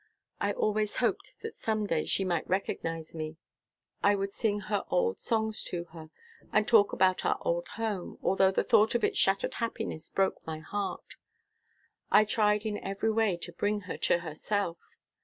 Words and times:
I 0.39 0.51
always 0.53 0.95
hoped 0.95 1.35
that 1.43 1.53
some 1.53 1.85
day 1.85 2.05
she 2.05 2.25
might 2.25 2.49
recognize 2.49 3.13
me. 3.13 3.37
I 4.01 4.15
would 4.15 4.31
sing 4.31 4.61
her 4.61 4.83
old 4.89 5.19
songs 5.19 5.61
to 5.65 5.83
her, 5.93 6.09
and 6.51 6.67
talk 6.67 6.91
about 6.91 7.23
our 7.23 7.37
old 7.41 7.67
home, 7.75 8.17
although 8.23 8.49
the 8.49 8.63
thought 8.63 8.95
of 8.95 9.03
its 9.03 9.19
shattered 9.19 9.53
happiness 9.53 10.09
broke 10.09 10.43
my 10.43 10.57
heart. 10.57 11.17
I 12.09 12.25
tried 12.25 12.63
in 12.65 12.79
every 12.79 13.11
way 13.11 13.37
to 13.43 13.51
bring 13.51 13.81
her 13.81 13.97
to 13.97 14.17
herself. 14.21 14.79